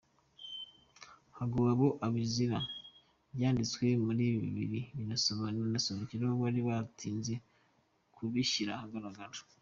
Hagowe 1.37 1.69
abo 1.73 1.87
Ibizira 2.07 2.59
byanditswe 3.35 3.85
muribibiria 4.05 4.87
bizasohoreraho, 4.97 6.35
Wari 6.43 6.59
waratinse 6.67 7.33
kubishyira 8.15 8.71
ahagaragara. 8.75 9.39